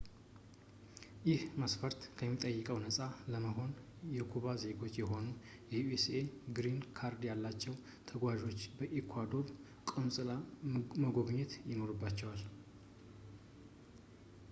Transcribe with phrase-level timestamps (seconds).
[1.27, 2.97] ይህ መስፈርት ከሚጠይቀው ነፃ
[3.33, 3.71] ለመሆን
[4.17, 5.35] የኩባ ዜጎች ሆነው
[5.73, 6.21] የዩኤስኤ
[6.59, 7.75] ግሪን ካርድ ያላቸው
[8.11, 9.47] ተገጓዦች የኢኳዶር
[9.91, 10.43] ቆንፅላን
[11.03, 12.41] መጎብኘት ይኖርባቸዋል